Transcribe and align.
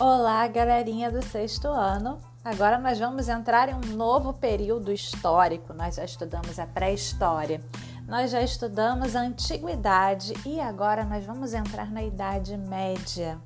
Olá, 0.00 0.44
galerinha 0.48 1.08
do 1.08 1.22
sexto 1.22 1.68
ano. 1.68 2.18
Agora 2.44 2.78
nós 2.78 2.98
vamos 2.98 3.28
entrar 3.28 3.68
em 3.68 3.74
um 3.74 3.94
novo 3.94 4.32
período 4.32 4.90
histórico. 4.90 5.72
Nós 5.72 5.94
já 5.94 6.04
estudamos 6.04 6.58
a 6.58 6.66
pré-história, 6.66 7.60
nós 8.04 8.32
já 8.32 8.42
estudamos 8.42 9.14
a 9.14 9.20
antiguidade 9.20 10.34
e 10.44 10.60
agora 10.60 11.04
nós 11.04 11.24
vamos 11.24 11.54
entrar 11.54 11.92
na 11.92 12.02
Idade 12.02 12.56
Média. 12.56 13.38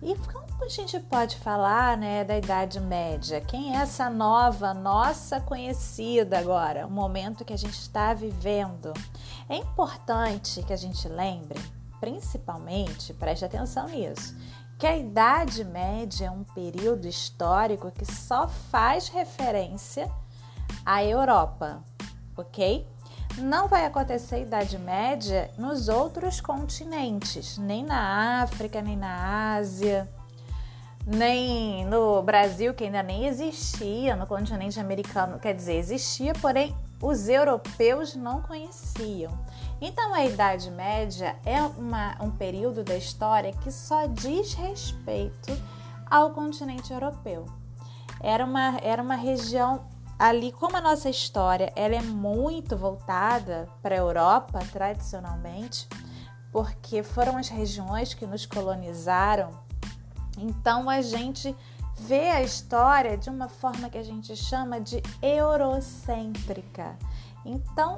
E 0.00 0.14
como 0.14 0.64
a 0.64 0.68
gente 0.68 1.00
pode 1.00 1.36
falar 1.38 1.96
né, 1.98 2.22
da 2.22 2.38
Idade 2.38 2.78
Média? 2.78 3.40
Quem 3.40 3.76
é 3.76 3.80
essa 3.80 4.08
nova, 4.08 4.72
nossa 4.72 5.40
conhecida 5.40 6.38
agora, 6.38 6.86
o 6.86 6.90
momento 6.90 7.44
que 7.44 7.52
a 7.52 7.58
gente 7.58 7.76
está 7.76 8.14
vivendo? 8.14 8.92
É 9.48 9.56
importante 9.56 10.62
que 10.62 10.72
a 10.72 10.76
gente 10.76 11.08
lembre, 11.08 11.60
principalmente, 12.00 13.12
preste 13.12 13.44
atenção 13.44 13.88
nisso, 13.88 14.36
que 14.80 14.86
a 14.86 14.96
Idade 14.96 15.62
Média 15.62 16.28
é 16.28 16.30
um 16.30 16.42
período 16.42 17.06
histórico 17.06 17.90
que 17.90 18.10
só 18.10 18.48
faz 18.48 19.08
referência 19.08 20.10
à 20.86 21.04
Europa, 21.04 21.84
ok? 22.34 22.88
Não 23.36 23.68
vai 23.68 23.84
acontecer 23.84 24.36
a 24.36 24.38
Idade 24.38 24.78
Média 24.78 25.50
nos 25.58 25.90
outros 25.90 26.40
continentes, 26.40 27.58
nem 27.58 27.84
na 27.84 28.42
África, 28.42 28.80
nem 28.80 28.96
na 28.96 29.54
Ásia, 29.54 30.08
nem 31.06 31.84
no 31.84 32.22
Brasil, 32.22 32.72
que 32.72 32.84
ainda 32.84 33.02
nem 33.02 33.26
existia, 33.26 34.16
no 34.16 34.26
continente 34.26 34.80
americano, 34.80 35.38
quer 35.38 35.54
dizer, 35.54 35.74
existia, 35.74 36.32
porém 36.40 36.74
os 37.02 37.28
europeus 37.28 38.16
não 38.16 38.40
conheciam. 38.40 39.38
Então, 39.80 40.12
a 40.12 40.24
Idade 40.24 40.70
Média 40.70 41.36
é 41.44 41.62
uma, 41.62 42.16
um 42.20 42.30
período 42.30 42.84
da 42.84 42.96
história 42.96 43.52
que 43.52 43.72
só 43.72 44.06
diz 44.06 44.52
respeito 44.52 45.50
ao 46.04 46.30
continente 46.30 46.92
europeu. 46.92 47.46
Era 48.20 48.44
uma, 48.44 48.76
era 48.82 49.02
uma 49.02 49.14
região 49.14 49.86
ali, 50.18 50.52
como 50.52 50.76
a 50.76 50.80
nossa 50.82 51.08
história 51.08 51.72
ela 51.74 51.94
é 51.94 52.02
muito 52.02 52.76
voltada 52.76 53.66
para 53.80 53.94
a 53.94 53.98
Europa 53.98 54.58
tradicionalmente, 54.70 55.88
porque 56.52 57.02
foram 57.02 57.38
as 57.38 57.48
regiões 57.48 58.12
que 58.12 58.26
nos 58.26 58.44
colonizaram. 58.44 59.50
Então, 60.36 60.90
a 60.90 61.00
gente 61.00 61.56
vê 61.98 62.28
a 62.28 62.42
história 62.42 63.16
de 63.16 63.30
uma 63.30 63.48
forma 63.48 63.88
que 63.88 63.96
a 63.96 64.02
gente 64.02 64.36
chama 64.36 64.78
de 64.78 65.02
eurocêntrica. 65.22 66.98
Então, 67.46 67.96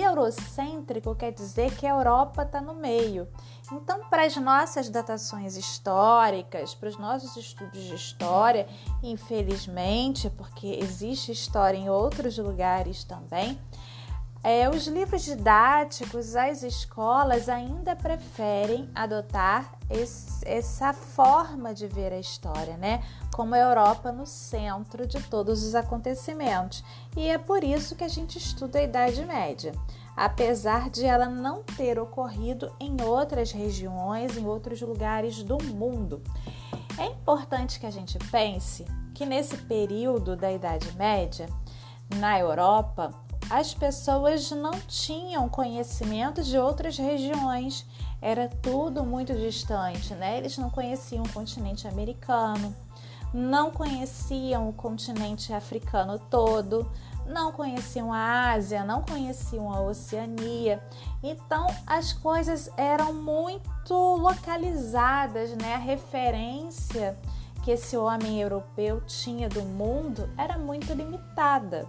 eurocêntrico 0.00 1.14
quer 1.14 1.32
dizer 1.32 1.74
que 1.76 1.86
a 1.86 1.90
Europa 1.90 2.42
está 2.42 2.60
no 2.60 2.74
meio. 2.74 3.28
Então, 3.72 4.00
para 4.08 4.24
as 4.24 4.36
nossas 4.36 4.88
datações 4.88 5.56
históricas, 5.56 6.74
para 6.74 6.88
os 6.88 6.98
nossos 6.98 7.36
estudos 7.36 7.82
de 7.82 7.94
história, 7.94 8.66
infelizmente, 9.02 10.30
porque 10.30 10.78
existe 10.82 11.32
história 11.32 11.76
em 11.76 11.88
outros 11.88 12.38
lugares 12.38 13.04
também, 13.04 13.58
é, 14.44 14.68
os 14.68 14.88
livros 14.88 15.22
didáticos, 15.22 16.34
as 16.34 16.64
escolas 16.64 17.48
ainda 17.48 17.94
preferem 17.94 18.90
adotar 18.92 19.78
esse, 19.88 20.44
essa 20.44 20.92
forma 20.92 21.72
de 21.72 21.86
ver 21.86 22.12
a 22.12 22.18
história, 22.18 22.76
né? 22.76 23.04
Como 23.32 23.54
a 23.54 23.58
Europa 23.58 24.10
no 24.10 24.26
centro 24.26 25.06
de 25.06 25.22
todos 25.22 25.62
os 25.62 25.76
acontecimentos. 25.76 26.82
E 27.16 27.28
é 27.28 27.38
por 27.38 27.62
isso 27.62 27.94
que 27.94 28.02
a 28.02 28.08
gente 28.08 28.36
estuda 28.36 28.80
a 28.80 28.82
Idade 28.82 29.24
Média, 29.24 29.72
apesar 30.16 30.90
de 30.90 31.04
ela 31.04 31.26
não 31.26 31.62
ter 31.62 32.00
ocorrido 32.00 32.72
em 32.80 32.96
outras 33.00 33.52
regiões, 33.52 34.36
em 34.36 34.44
outros 34.44 34.80
lugares 34.80 35.42
do 35.44 35.56
mundo. 35.62 36.20
É 36.98 37.06
importante 37.06 37.78
que 37.78 37.86
a 37.86 37.92
gente 37.92 38.18
pense 38.30 38.84
que 39.14 39.24
nesse 39.24 39.56
período 39.56 40.34
da 40.34 40.52
Idade 40.52 40.90
Média, 40.96 41.48
na 42.16 42.38
Europa, 42.38 43.10
as 43.52 43.74
pessoas 43.74 44.50
não 44.50 44.70
tinham 44.88 45.46
conhecimento 45.46 46.42
de 46.42 46.56
outras 46.56 46.96
regiões, 46.96 47.86
era 48.18 48.48
tudo 48.48 49.04
muito 49.04 49.34
distante, 49.34 50.14
né? 50.14 50.38
Eles 50.38 50.56
não 50.56 50.70
conheciam 50.70 51.22
o 51.22 51.28
continente 51.28 51.86
americano, 51.86 52.74
não 53.30 53.70
conheciam 53.70 54.70
o 54.70 54.72
continente 54.72 55.52
africano 55.52 56.18
todo, 56.18 56.90
não 57.26 57.52
conheciam 57.52 58.10
a 58.10 58.52
Ásia, 58.52 58.86
não 58.86 59.02
conheciam 59.02 59.70
a 59.70 59.82
Oceania. 59.82 60.82
Então 61.22 61.66
as 61.86 62.10
coisas 62.10 62.70
eram 62.74 63.12
muito 63.12 63.92
localizadas, 64.16 65.50
né? 65.58 65.74
A 65.74 65.78
referência 65.78 67.18
que 67.62 67.72
esse 67.72 67.98
homem 67.98 68.40
europeu 68.40 69.02
tinha 69.02 69.46
do 69.46 69.60
mundo 69.60 70.26
era 70.38 70.56
muito 70.56 70.94
limitada. 70.94 71.86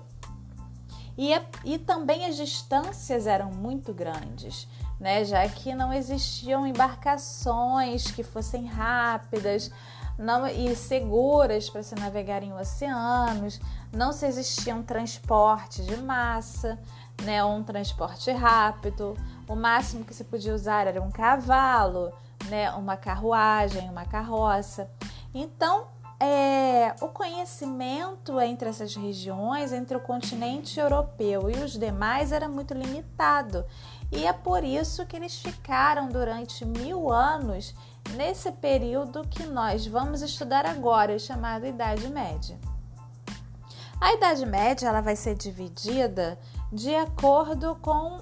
E, 1.18 1.32
e 1.64 1.78
também 1.78 2.26
as 2.26 2.36
distâncias 2.36 3.28
eram 3.28 3.52
muito 3.52 3.94
grandes, 3.94 4.68
né? 5.00 5.24
já 5.24 5.48
que 5.48 5.76
não 5.76 5.94
existiam 5.94 6.66
embarcações 6.66 8.10
que 8.10 8.24
fossem 8.24 8.66
rápidas 8.66 9.72
não, 10.18 10.48
e 10.48 10.76
seguras 10.76 11.70
para 11.70 11.84
se 11.84 11.96
navegar 11.96 12.44
em 12.44 12.54
oceanos, 12.54 13.60
não 13.92 14.12
se 14.12 14.26
existia 14.26 14.76
um 14.76 14.84
transporte 14.84 15.84
de 15.84 15.98
massa, 15.98 16.80
né? 17.22 17.44
um 17.44 17.64
transporte 17.64 18.32
rápido, 18.32 19.16
o 19.48 19.56
máximo 19.56 20.04
que 20.04 20.14
se 20.14 20.24
podia 20.24 20.54
usar 20.54 20.88
era 20.88 21.02
um 21.02 21.12
cavalo, 21.12 22.12
né? 22.46 22.72
uma 22.72 22.98
carruagem, 22.98 23.88
uma 23.90 24.06
carroça. 24.06 24.90
Então, 25.34 25.88
é, 26.26 26.96
o 27.02 27.10
conhecimento 27.10 28.40
entre 28.40 28.70
essas 28.70 28.96
regiões, 28.96 29.74
entre 29.74 29.98
o 29.98 30.00
continente 30.00 30.80
europeu 30.80 31.50
e 31.50 31.58
os 31.62 31.74
demais, 31.74 32.32
era 32.32 32.48
muito 32.48 32.74
limitado. 32.74 33.66
E 34.10 34.26
é 34.26 34.32
por 34.32 34.64
isso 34.64 35.06
que 35.06 35.18
eles 35.18 35.38
ficaram 35.38 36.08
durante 36.08 36.64
mil 36.64 37.12
anos 37.12 37.76
nesse 38.12 38.54
período 38.54 39.28
que 39.28 39.44
nós 39.44 39.86
vamos 39.86 40.22
estudar 40.22 40.66
agora, 40.66 41.20
chamado 41.20 41.66
Idade 41.66 42.08
Média. 42.08 42.58
A 44.00 44.14
Idade 44.14 44.46
Média 44.46 44.88
ela 44.88 45.02
vai 45.02 45.18
ser 45.18 45.36
dividida 45.36 46.40
de 46.72 46.96
acordo 46.96 47.76
com 47.82 48.22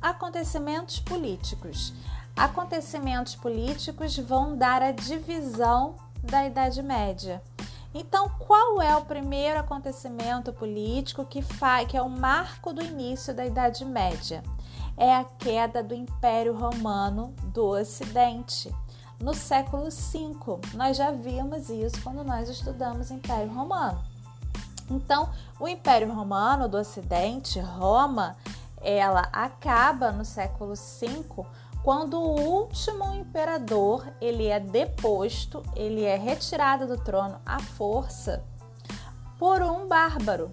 acontecimentos 0.00 1.00
políticos. 1.00 1.92
Acontecimentos 2.36 3.34
políticos 3.34 4.16
vão 4.16 4.56
dar 4.56 4.82
a 4.82 4.92
divisão 4.92 5.96
da 6.22 6.46
Idade 6.46 6.82
Média. 6.82 7.42
Então, 7.92 8.28
qual 8.38 8.80
é 8.80 8.96
o 8.96 9.04
primeiro 9.04 9.58
acontecimento 9.58 10.52
político 10.52 11.24
que, 11.24 11.42
faz, 11.42 11.88
que 11.88 11.96
é 11.96 12.02
o 12.02 12.08
marco 12.08 12.72
do 12.72 12.82
início 12.82 13.34
da 13.34 13.44
Idade 13.44 13.84
Média? 13.84 14.42
É 14.96 15.14
a 15.14 15.24
queda 15.24 15.82
do 15.82 15.94
Império 15.94 16.56
Romano 16.56 17.34
do 17.44 17.66
Ocidente. 17.66 18.72
No 19.18 19.34
século 19.34 19.90
V, 19.90 20.60
nós 20.74 20.96
já 20.96 21.10
vimos 21.10 21.68
isso 21.68 22.00
quando 22.02 22.22
nós 22.22 22.48
estudamos 22.48 23.10
Império 23.10 23.52
Romano. 23.52 24.02
Então, 24.88 25.30
o 25.58 25.68
Império 25.68 26.12
Romano 26.12 26.68
do 26.68 26.76
Ocidente, 26.76 27.60
Roma, 27.60 28.36
ela 28.80 29.28
acaba 29.32 30.10
no 30.10 30.24
século 30.24 30.74
V 30.74 31.44
quando 31.82 32.18
o 32.18 32.40
último 32.40 33.14
imperador 33.14 34.06
ele 34.20 34.46
é 34.46 34.60
deposto, 34.60 35.62
ele 35.74 36.04
é 36.04 36.16
retirado 36.16 36.86
do 36.86 36.98
trono 36.98 37.40
à 37.44 37.58
força 37.58 38.44
por 39.38 39.62
um 39.62 39.88
bárbaro, 39.88 40.50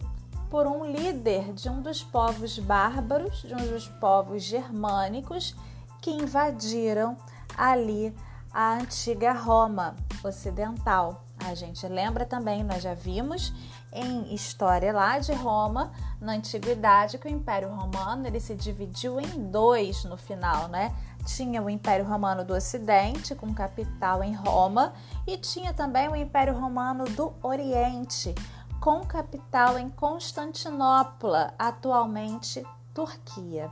por 0.50 0.66
um 0.66 0.86
líder 0.86 1.52
de 1.54 1.70
um 1.70 1.82
dos 1.82 2.02
povos 2.02 2.58
bárbaros, 2.58 3.42
de 3.42 3.54
um 3.54 3.68
dos 3.68 3.88
povos 3.88 4.44
germânicos 4.44 5.54
que 6.02 6.12
invadiram 6.12 7.18
ali 7.58 8.16
a 8.54 8.76
antiga 8.76 9.34
Roma 9.34 9.96
ocidental. 10.24 11.26
A 11.46 11.54
gente 11.54 11.86
lembra 11.88 12.26
também, 12.26 12.64
nós 12.64 12.82
já 12.82 12.94
vimos 12.94 13.54
em 13.92 14.34
história 14.34 14.94
lá 14.94 15.20
de 15.20 15.34
Roma, 15.34 15.92
na 16.20 16.34
antiguidade, 16.34 17.18
que 17.18 17.28
o 17.28 17.32
Império 17.32 17.70
Romano 17.70 18.26
ele 18.26 18.40
se 18.40 18.56
dividiu 18.56 19.20
em 19.20 19.50
dois 19.50 20.04
no 20.06 20.18
final, 20.18 20.68
né? 20.68 20.96
Tinha 21.28 21.62
o 21.62 21.70
Império 21.70 22.06
Romano 22.06 22.46
do 22.46 22.54
Ocidente, 22.54 23.36
com 23.36 23.54
capital 23.54 24.24
em 24.24 24.34
Roma, 24.34 24.94
e 25.28 25.38
tinha 25.38 25.74
também 25.74 26.08
o 26.08 26.16
Império 26.16 26.58
Romano 26.58 27.04
do 27.04 27.34
Oriente, 27.44 28.34
com 28.80 29.02
capital 29.02 29.78
em 29.78 29.90
Constantinopla, 29.90 31.54
atualmente 31.60 32.66
Turquia. 32.94 33.70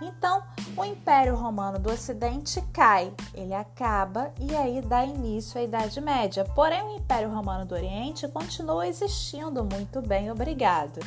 Então, 0.00 0.42
o 0.74 0.84
Império 0.84 1.36
Romano 1.36 1.78
do 1.78 1.90
Ocidente 1.90 2.62
cai, 2.72 3.12
ele 3.34 3.52
acaba 3.52 4.32
e 4.40 4.56
aí 4.56 4.80
dá 4.80 5.04
início 5.04 5.60
à 5.60 5.64
Idade 5.64 6.00
Média. 6.00 6.46
Porém, 6.54 6.82
o 6.82 6.96
Império 6.96 7.30
Romano 7.30 7.66
do 7.66 7.74
Oriente 7.74 8.26
continua 8.28 8.86
existindo 8.88 9.62
muito 9.62 10.00
bem, 10.00 10.30
obrigado, 10.30 11.00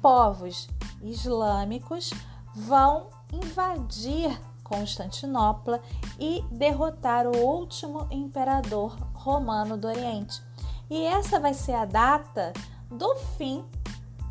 povos 0.00 0.68
islâmicos, 1.02 2.14
vão 2.54 3.08
invadir 3.32 4.40
Constantinopla 4.62 5.82
e 6.18 6.42
derrotar 6.50 7.26
o 7.26 7.36
último 7.36 8.06
imperador 8.10 8.96
romano 9.12 9.76
do 9.76 9.86
Oriente. 9.86 10.42
E 10.88 11.04
essa 11.04 11.38
vai 11.38 11.52
ser 11.52 11.74
a 11.74 11.84
data 11.84 12.54
do 12.90 13.14
fim 13.36 13.62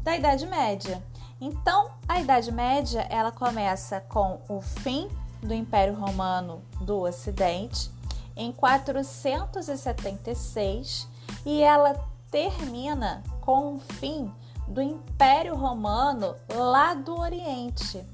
da 0.02 0.16
Idade 0.16 0.48
Média. 0.48 1.04
Então, 1.40 1.92
a 2.08 2.20
Idade 2.20 2.52
Média 2.52 3.02
ela 3.10 3.32
começa 3.32 4.02
com 4.02 4.42
o 4.48 4.62
fim 4.62 5.08
do 5.42 5.54
Império 5.54 5.94
Romano 5.96 6.64
do 6.82 7.02
Ocidente 7.02 7.92
em 8.36 8.52
476 8.52 11.08
e 11.46 11.62
ela 11.62 11.94
termina 12.30 13.24
com 13.42 13.76
o 13.76 13.80
fim 13.80 14.30
do 14.68 14.82
Império 14.82 15.56
Romano 15.56 16.36
lá 16.54 16.94
do 16.94 17.18
Oriente, 17.20 18.06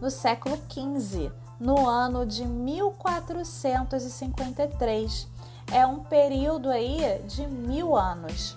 no 0.00 0.10
século 0.10 0.58
XV, 0.70 1.32
no 1.58 1.88
ano 1.88 2.24
de 2.24 2.46
1453. 2.46 5.26
É 5.72 5.84
um 5.84 5.98
período 5.98 6.70
aí 6.70 7.20
de 7.26 7.44
mil 7.46 7.96
anos, 7.96 8.56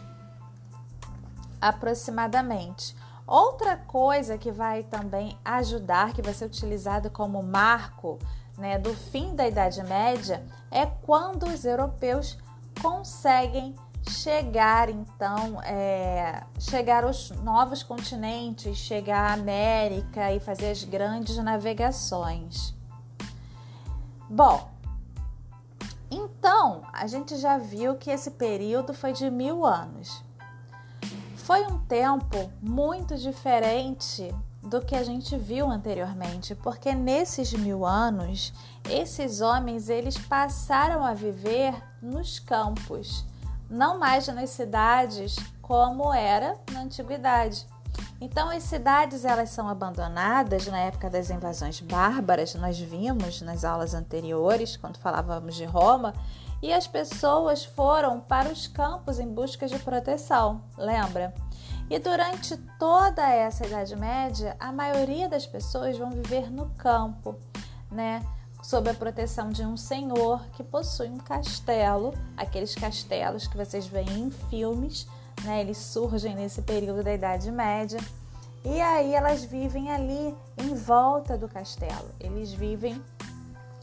aproximadamente. 1.60 2.96
Outra 3.26 3.76
coisa 3.78 4.38
que 4.38 4.52
vai 4.52 4.84
também 4.84 5.36
ajudar, 5.44 6.14
que 6.14 6.22
vai 6.22 6.34
ser 6.34 6.46
utilizada 6.46 7.10
como 7.10 7.42
marco 7.42 8.20
né, 8.60 8.78
do 8.78 8.94
fim 8.94 9.36
da 9.36 9.48
Idade 9.48 9.82
Média, 9.84 10.46
é 10.70 10.86
quando 10.86 11.48
os 11.48 11.66
europeus 11.66 12.38
conseguem 12.82 13.74
chegar 14.08 14.90
então 14.90 15.62
é, 15.64 16.44
chegar 16.60 17.04
aos 17.04 17.32
novos 17.32 17.84
continentes, 17.84 18.78
chegar 18.78 19.32
à 19.32 19.34
América 19.34 20.34
e 20.34 20.40
fazer 20.40 20.72
as 20.72 20.84
grandes 20.84 21.38
navegações. 21.38 22.74
Bom, 24.30 24.70
então 26.10 26.84
a 26.94 27.08
gente 27.08 27.38
já 27.38 27.58
viu 27.58 27.96
que 27.96 28.10
esse 28.10 28.32
período 28.32 28.94
foi 28.94 29.14
de 29.14 29.30
mil 29.30 29.66
anos. 29.66 30.24
Foi 31.36 31.66
um 31.66 31.80
tempo 31.80 32.52
muito 32.62 33.18
diferente 33.18 34.34
do 34.70 34.80
que 34.80 34.96
a 34.96 35.04
gente 35.04 35.36
viu 35.36 35.70
anteriormente, 35.70 36.54
porque 36.54 36.94
nesses 36.94 37.52
mil 37.54 37.86
anos, 37.86 38.54
esses 38.88 39.42
homens 39.42 39.90
eles 39.90 40.18
passaram 40.18 41.04
a 41.04 41.14
viver 41.14 41.74
nos 42.02 42.38
campos, 42.38 43.26
não 43.70 43.98
mais 43.98 44.28
nas 44.28 44.52
cidades 44.52 45.36
como 45.62 46.14
era 46.14 46.56
na 46.72 46.82
antiguidade. 46.82 47.66
Então 48.22 48.50
as 48.50 48.64
cidades 48.64 49.26
elas 49.26 49.50
são 49.50 49.68
abandonadas 49.68 50.68
na 50.68 50.78
época 50.80 51.10
das 51.10 51.30
invasões 51.30 51.80
bárbaras, 51.82 52.54
nós 52.56 52.78
vimos 52.78 53.42
nas 53.42 53.66
aulas 53.66 53.94
anteriores 53.94 54.78
quando 54.78 54.98
falávamos 54.98 55.56
de 55.56 55.66
Roma, 55.66 56.14
e 56.62 56.72
as 56.74 56.86
pessoas 56.86 57.64
foram 57.64 58.20
para 58.20 58.50
os 58.50 58.68
campos 58.68 59.18
em 59.18 59.28
busca 59.28 59.68
de 59.68 59.80
proteção, 59.80 60.62
lembra? 60.78 61.34
E 61.90 61.98
durante 61.98 62.56
toda 62.78 63.28
essa 63.28 63.66
Idade 63.66 63.96
Média, 63.96 64.56
a 64.60 64.72
maioria 64.72 65.28
das 65.28 65.48
pessoas 65.48 65.98
vão 65.98 66.12
viver 66.12 66.52
no 66.52 66.70
campo, 66.78 67.36
né? 67.92 68.24
Sob 68.62 68.88
a 68.90 68.94
proteção 68.94 69.50
de 69.50 69.66
um 69.66 69.76
senhor 69.76 70.46
que 70.52 70.64
possui 70.64 71.08
um 71.08 71.18
castelo, 71.18 72.14
aqueles 72.38 72.76
castelos 72.76 73.48
que 73.48 73.58
vocês 73.58 73.88
veem 73.88 74.20
em 74.20 74.30
filmes, 74.30 75.08
né? 75.44 75.62
Eles 75.62 75.78
surgem 75.78 76.36
nesse 76.36 76.62
período 76.62 77.04
da 77.04 77.12
Idade 77.12 77.52
Média. 77.52 78.00
E 78.64 78.80
aí 78.82 79.16
elas 79.16 79.44
vivem 79.44 79.92
ali 79.92 80.36
em 80.58 80.76
volta 80.76 81.36
do 81.36 81.48
castelo. 81.48 82.12
Eles 82.20 82.52
vivem 82.54 83.02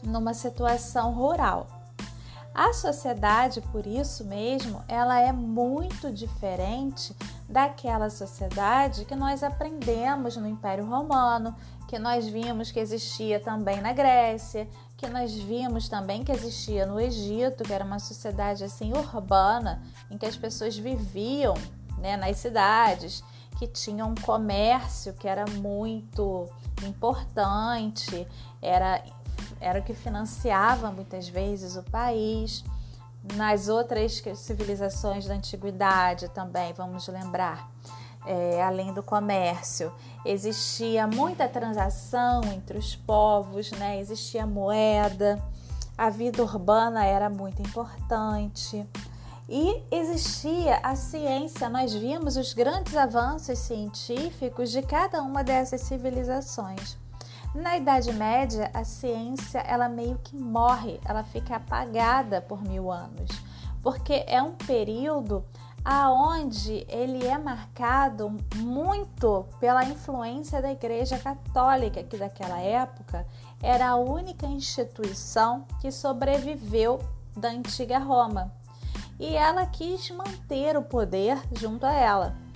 numa 0.01 0.33
situação 0.33 1.11
rural. 1.11 1.67
A 2.53 2.73
sociedade, 2.73 3.59
por 3.71 3.85
isso 3.85 4.23
mesmo, 4.23 4.81
ela 4.87 5.19
é 5.19 5.31
muito 5.31 6.11
diferente 6.11 7.13
daquela 7.47 8.09
sociedade 8.09 9.05
que 9.05 9.15
nós 9.15 9.41
aprendemos 9.41 10.35
no 10.35 10.47
Império 10.47 10.85
Romano, 10.85 11.55
que 11.87 11.97
nós 11.97 12.27
vimos 12.27 12.71
que 12.71 12.79
existia 12.79 13.39
também 13.39 13.79
na 13.81 13.93
Grécia, 13.93 14.67
que 14.97 15.07
nós 15.07 15.33
vimos 15.33 15.87
também 15.87 16.23
que 16.23 16.31
existia 16.31 16.85
no 16.85 16.99
Egito, 16.99 17.63
que 17.63 17.71
era 17.71 17.85
uma 17.85 17.99
sociedade 17.99 18.63
assim 18.63 18.91
urbana, 18.91 19.81
em 20.11 20.17
que 20.17 20.25
as 20.25 20.35
pessoas 20.35 20.77
viviam 20.77 21.53
né, 21.99 22.17
nas 22.17 22.37
cidades, 22.37 23.23
que 23.57 23.67
tinham 23.67 24.09
um 24.09 24.15
comércio 24.15 25.13
que 25.13 25.27
era 25.27 25.45
muito 25.45 26.49
importante, 26.83 28.27
era 28.61 29.03
era 29.59 29.79
o 29.79 29.83
que 29.83 29.93
financiava 29.93 30.91
muitas 30.91 31.27
vezes 31.27 31.75
o 31.75 31.83
país. 31.83 32.63
Nas 33.35 33.67
outras 33.67 34.23
civilizações 34.35 35.25
da 35.25 35.35
antiguidade 35.35 36.29
também, 36.29 36.73
vamos 36.73 37.07
lembrar, 37.07 37.69
é, 38.25 38.61
além 38.63 38.93
do 38.93 39.03
comércio, 39.03 39.91
existia 40.25 41.07
muita 41.07 41.47
transação 41.47 42.41
entre 42.45 42.77
os 42.77 42.95
povos, 42.95 43.71
né? 43.71 43.99
existia 43.99 44.45
moeda, 44.45 45.41
a 45.97 46.09
vida 46.09 46.43
urbana 46.43 47.05
era 47.05 47.29
muito 47.29 47.61
importante. 47.61 48.87
E 49.49 49.81
existia 49.89 50.77
a 50.83 50.95
ciência, 50.95 51.69
nós 51.69 51.93
vimos 51.93 52.35
os 52.35 52.53
grandes 52.53 52.95
avanços 52.97 53.57
científicos 53.59 54.71
de 54.71 54.81
cada 54.81 55.21
uma 55.21 55.41
dessas 55.43 55.81
civilizações. 55.81 56.97
Na 57.57 57.75
Idade 57.75 58.13
Média, 58.13 58.69
a 58.71 58.83
ciência 58.83 59.57
ela 59.61 59.89
meio 59.89 60.19
que 60.23 60.37
morre, 60.37 61.01
ela 61.03 61.23
fica 61.23 61.55
apagada 61.55 62.39
por 62.39 62.61
mil 62.61 62.91
anos, 62.91 63.31
porque 63.81 64.23
é 64.27 64.39
um 64.39 64.51
período 64.51 65.43
aonde 65.83 66.85
ele 66.87 67.25
é 67.25 67.35
marcado 67.35 68.31
muito 68.57 69.47
pela 69.59 69.83
influência 69.83 70.61
da 70.61 70.71
Igreja 70.71 71.17
Católica, 71.17 72.03
que 72.03 72.15
daquela 72.15 72.59
época 72.59 73.25
era 73.59 73.89
a 73.89 73.95
única 73.95 74.45
instituição 74.45 75.65
que 75.81 75.91
sobreviveu 75.91 76.99
da 77.35 77.49
antiga 77.49 77.97
Roma. 77.97 78.53
E 79.19 79.35
ela 79.35 79.65
quis 79.65 80.11
manter 80.11 80.77
o 80.77 80.83
poder 80.83 81.41
junto 81.53 81.87
a 81.87 81.91
ela 81.91 82.46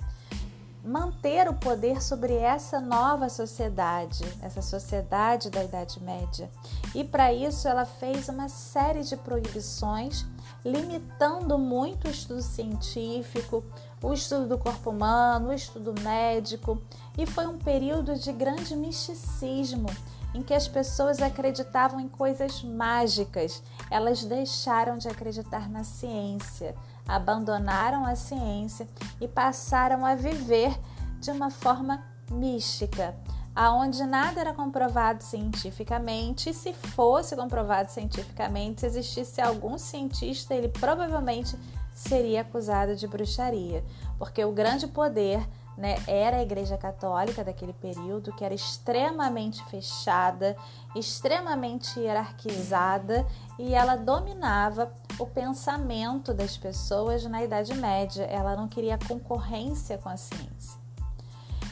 manter 0.84 1.48
o 1.48 1.54
poder 1.54 2.02
sobre 2.02 2.34
essa 2.34 2.80
nova 2.80 3.28
sociedade, 3.28 4.24
essa 4.42 4.60
sociedade 4.60 5.48
da 5.48 5.62
Idade 5.62 6.02
Média. 6.02 6.50
E 6.94 7.04
para 7.04 7.32
isso 7.32 7.68
ela 7.68 7.84
fez 7.84 8.28
uma 8.28 8.48
série 8.48 9.02
de 9.02 9.16
proibições, 9.16 10.26
limitando 10.64 11.56
muito 11.58 12.08
o 12.08 12.10
estudo 12.10 12.42
científico, 12.42 13.64
o 14.02 14.12
estudo 14.12 14.46
do 14.46 14.58
corpo 14.58 14.90
humano, 14.90 15.50
o 15.50 15.52
estudo 15.52 15.94
médico, 16.00 16.82
e 17.16 17.26
foi 17.26 17.46
um 17.46 17.58
período 17.58 18.16
de 18.18 18.32
grande 18.32 18.74
misticismo 18.74 19.86
em 20.34 20.42
que 20.42 20.54
as 20.54 20.66
pessoas 20.66 21.20
acreditavam 21.20 22.00
em 22.00 22.08
coisas 22.08 22.62
mágicas, 22.62 23.62
elas 23.90 24.24
deixaram 24.24 24.98
de 24.98 25.08
acreditar 25.08 25.68
na 25.68 25.84
ciência 25.84 26.74
abandonaram 27.06 28.04
a 28.04 28.14
ciência 28.14 28.86
e 29.20 29.26
passaram 29.26 30.04
a 30.04 30.14
viver 30.14 30.78
de 31.20 31.30
uma 31.30 31.50
forma 31.50 32.02
mística, 32.30 33.14
aonde 33.54 34.04
nada 34.04 34.40
era 34.40 34.54
comprovado 34.54 35.22
cientificamente, 35.22 36.50
e 36.50 36.54
se 36.54 36.72
fosse 36.72 37.36
comprovado 37.36 37.90
cientificamente, 37.90 38.80
se 38.80 38.86
existisse 38.86 39.40
algum 39.40 39.76
cientista, 39.76 40.54
ele 40.54 40.68
provavelmente 40.68 41.56
seria 41.94 42.40
acusado 42.40 42.96
de 42.96 43.06
bruxaria, 43.06 43.84
porque 44.18 44.44
o 44.44 44.52
grande 44.52 44.86
poder 44.86 45.46
né, 45.76 45.96
era 46.06 46.36
a 46.38 46.42
Igreja 46.42 46.76
Católica 46.76 47.42
daquele 47.42 47.72
período, 47.72 48.32
que 48.34 48.44
era 48.44 48.54
extremamente 48.54 49.64
fechada, 49.64 50.56
extremamente 50.94 51.98
hierarquizada 51.98 53.26
e 53.58 53.74
ela 53.74 53.96
dominava 53.96 54.92
o 55.18 55.26
pensamento 55.26 56.34
das 56.34 56.56
pessoas 56.56 57.24
na 57.24 57.42
Idade 57.42 57.74
Média. 57.74 58.24
Ela 58.24 58.54
não 58.54 58.68
queria 58.68 58.98
concorrência 58.98 59.98
com 59.98 60.08
a 60.08 60.16
ciência. 60.16 60.80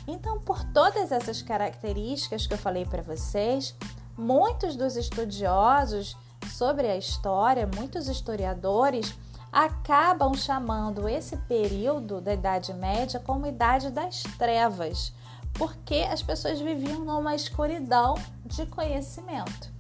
Então, 0.07 0.41
por 0.41 0.65
todas 0.73 1.13
essas 1.13 1.43
características 1.43 2.47
que 2.47 2.55
eu 2.55 2.59
falei 2.59 2.85
para 2.85 3.03
vocês, 3.03 3.77
muitos 4.17 4.77
dos 4.77 4.97
estudiosos 4.97 6.17
sobre 6.49 6.89
a 6.89 6.97
história, 6.97 7.69
muitos 7.77 8.09
historiadores, 8.09 9.15
acabam 9.53 10.35
chamando 10.35 11.09
esse 11.09 11.37
período 11.37 12.21
da 12.21 12.35
Idade 12.35 12.73
Média 12.73 13.21
como 13.21 13.47
Idade 13.47 13.91
das 13.91 14.23
Trevas, 14.39 15.13
porque 15.55 16.07
as 16.11 16.23
pessoas 16.23 16.61
viviam 16.61 17.05
numa 17.05 17.35
escuridão 17.35 18.15
de 18.45 18.67
conhecimento. 18.67 19.73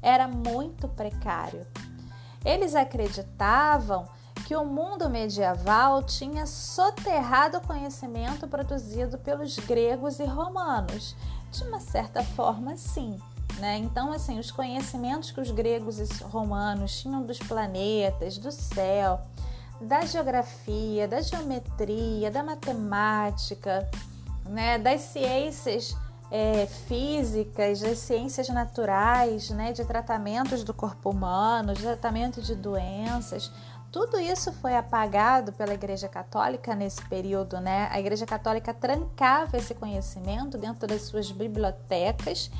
Era 0.00 0.28
muito 0.28 0.88
precário. 0.88 1.66
Eles 2.44 2.74
acreditavam 2.74 4.06
que 4.46 4.56
o 4.56 4.64
mundo 4.64 5.10
medieval 5.10 6.02
tinha 6.02 6.46
soterrado 6.46 7.58
o 7.58 7.66
conhecimento 7.66 8.46
produzido 8.46 9.18
pelos 9.18 9.58
gregos 9.58 10.20
e 10.20 10.24
romanos. 10.24 11.14
De 11.50 11.64
uma 11.64 11.80
certa 11.80 12.22
forma, 12.22 12.76
sim. 12.76 13.20
Né? 13.58 13.78
Então, 13.78 14.12
assim, 14.12 14.38
os 14.38 14.50
conhecimentos 14.50 15.30
que 15.30 15.40
os 15.40 15.50
gregos 15.50 15.98
e 15.98 16.24
romanos 16.24 17.00
tinham 17.00 17.22
dos 17.22 17.38
planetas, 17.38 18.38
do 18.38 18.52
céu, 18.52 19.20
da 19.80 20.04
geografia, 20.04 21.08
da 21.08 21.20
geometria, 21.20 22.30
da 22.30 22.42
matemática, 22.42 23.88
né? 24.46 24.78
das 24.78 25.00
ciências 25.00 25.96
é, 26.30 26.66
físicas, 26.66 27.80
das 27.80 27.98
ciências 27.98 28.48
naturais, 28.48 29.50
né? 29.50 29.72
de 29.72 29.84
tratamentos 29.84 30.62
do 30.62 30.72
corpo 30.72 31.10
humano, 31.10 31.74
de 31.74 31.82
tratamento 31.82 32.40
de 32.40 32.54
doenças, 32.54 33.50
tudo 33.90 34.18
isso 34.18 34.52
foi 34.52 34.76
apagado 34.76 35.50
pela 35.52 35.72
Igreja 35.72 36.08
Católica 36.08 36.74
nesse 36.74 37.02
período, 37.06 37.58
né? 37.58 37.88
A 37.90 37.98
Igreja 37.98 38.26
Católica 38.26 38.74
trancava 38.74 39.56
esse 39.56 39.74
conhecimento 39.74 40.58
dentro 40.58 40.86
das 40.86 41.02
suas 41.02 41.32
bibliotecas, 41.32 42.50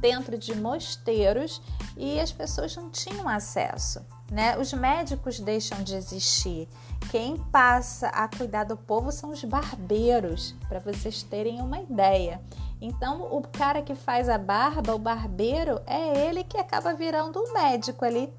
dentro 0.00 0.38
de 0.38 0.54
mosteiros 0.54 1.60
e 1.96 2.18
as 2.20 2.32
pessoas 2.32 2.74
não 2.76 2.90
tinham 2.90 3.28
acesso, 3.28 4.04
né? 4.30 4.56
Os 4.58 4.72
médicos 4.72 5.40
deixam 5.40 5.82
de 5.82 5.94
existir. 5.94 6.68
Quem 7.10 7.36
passa 7.36 8.08
a 8.08 8.28
cuidar 8.28 8.64
do 8.64 8.76
povo 8.76 9.10
são 9.10 9.30
os 9.30 9.42
barbeiros, 9.44 10.54
para 10.68 10.78
vocês 10.80 11.22
terem 11.22 11.60
uma 11.60 11.80
ideia. 11.80 12.40
Então, 12.80 13.22
o 13.32 13.42
cara 13.42 13.82
que 13.82 13.94
faz 13.94 14.28
a 14.28 14.38
barba, 14.38 14.94
o 14.94 14.98
barbeiro, 14.98 15.80
é 15.86 16.26
ele 16.26 16.44
que 16.44 16.58
acaba 16.58 16.94
virando 16.94 17.40
o 17.40 17.52
médico 17.52 18.04
ali 18.04 18.32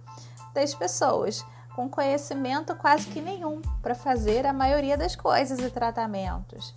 das 0.54 0.74
pessoas 0.74 1.44
com 1.75 1.89
conhecimento 1.89 2.75
quase 2.75 3.08
que 3.08 3.22
nenhum 3.22 3.62
para 3.82 3.96
fazer 3.96 4.46
a 4.46 4.51
maioria 4.51 4.98
das 4.98 5.16
coisas 5.16 5.60
e 5.60 5.70
tratamentos. 5.70 6.74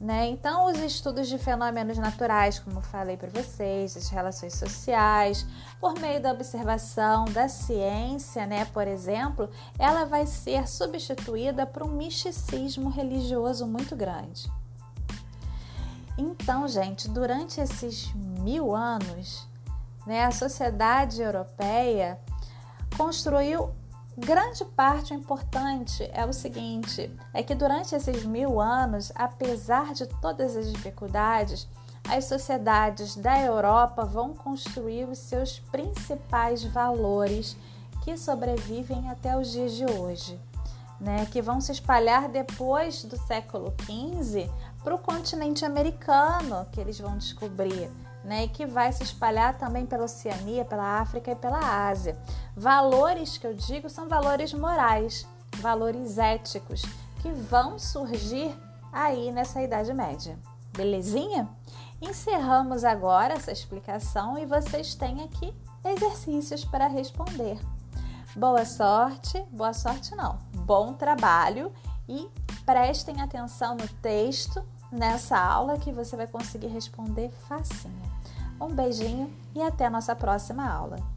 Né? 0.00 0.28
Então, 0.28 0.66
os 0.66 0.78
estudos 0.78 1.28
de 1.28 1.38
fenômenos 1.38 1.96
naturais, 1.96 2.58
como 2.58 2.80
falei 2.80 3.16
para 3.16 3.30
vocês, 3.30 3.96
as 3.96 4.08
relações 4.08 4.54
sociais, 4.54 5.46
por 5.80 5.98
meio 5.98 6.20
da 6.20 6.32
observação 6.32 7.24
da 7.26 7.48
ciência, 7.48 8.44
né, 8.44 8.64
por 8.66 8.88
exemplo, 8.88 9.48
ela 9.78 10.04
vai 10.04 10.26
ser 10.26 10.68
substituída 10.68 11.64
por 11.64 11.84
um 11.84 11.88
misticismo 11.88 12.90
religioso 12.90 13.66
muito 13.66 13.94
grande. 13.94 14.50
Então, 16.18 16.68
gente, 16.68 17.08
durante 17.08 17.60
esses 17.60 18.12
mil 18.14 18.74
anos, 18.74 19.48
né, 20.06 20.24
a 20.24 20.30
sociedade 20.30 21.22
europeia 21.22 22.20
construiu 22.96 23.74
Grande 24.16 24.64
parte 24.64 25.12
importante 25.12 26.08
é 26.12 26.24
o 26.24 26.32
seguinte: 26.32 27.10
é 27.32 27.42
que 27.42 27.54
durante 27.54 27.96
esses 27.96 28.24
mil 28.24 28.60
anos, 28.60 29.10
apesar 29.14 29.92
de 29.92 30.06
todas 30.06 30.56
as 30.56 30.72
dificuldades, 30.72 31.68
as 32.08 32.26
sociedades 32.26 33.16
da 33.16 33.40
Europa 33.40 34.04
vão 34.04 34.32
construir 34.32 35.08
os 35.08 35.18
seus 35.18 35.58
principais 35.58 36.62
valores 36.62 37.56
que 38.04 38.16
sobrevivem 38.16 39.10
até 39.10 39.36
os 39.36 39.50
dias 39.50 39.72
de 39.72 39.86
hoje, 39.86 40.38
né? 41.00 41.26
que 41.26 41.42
vão 41.42 41.60
se 41.60 41.72
espalhar 41.72 42.28
depois 42.28 43.04
do 43.04 43.16
século 43.26 43.74
XV 43.80 44.48
para 44.84 44.94
o 44.94 44.98
continente 44.98 45.64
americano, 45.64 46.66
que 46.70 46.80
eles 46.80 47.00
vão 47.00 47.16
descobrir 47.16 47.90
né, 48.24 48.44
e 48.44 48.48
que 48.48 48.66
vai 48.66 48.90
se 48.92 49.02
espalhar 49.02 49.58
também 49.58 49.84
pela 49.84 50.04
Oceania, 50.04 50.64
pela 50.64 51.00
África 51.00 51.30
e 51.30 51.36
pela 51.36 51.88
Ásia. 51.88 52.18
Valores 52.56 53.36
que 53.36 53.46
eu 53.46 53.54
digo 53.54 53.88
são 53.90 54.08
valores 54.08 54.52
morais, 54.54 55.28
valores 55.58 56.18
éticos 56.18 56.82
que 57.20 57.30
vão 57.30 57.78
surgir 57.78 58.56
aí 58.92 59.30
nessa 59.30 59.62
Idade 59.62 59.92
Média. 59.92 60.38
Belezinha? 60.76 61.48
Encerramos 62.00 62.84
agora 62.84 63.34
essa 63.34 63.52
explicação 63.52 64.38
e 64.38 64.46
vocês 64.46 64.94
têm 64.94 65.22
aqui 65.22 65.54
exercícios 65.84 66.64
para 66.64 66.86
responder. 66.86 67.58
Boa 68.34 68.64
sorte, 68.64 69.40
boa 69.52 69.72
sorte 69.72 70.14
não, 70.16 70.38
bom 70.56 70.94
trabalho 70.94 71.72
e 72.08 72.28
prestem 72.66 73.20
atenção 73.20 73.76
no 73.76 73.86
texto 74.02 74.64
nessa 74.90 75.38
aula 75.38 75.78
que 75.78 75.92
você 75.92 76.16
vai 76.16 76.26
conseguir 76.26 76.68
responder 76.68 77.30
facinho. 77.48 78.02
Um 78.60 78.68
beijinho 78.68 79.32
e 79.54 79.62
até 79.62 79.86
a 79.86 79.90
nossa 79.90 80.14
próxima 80.14 80.68
aula. 80.68 81.13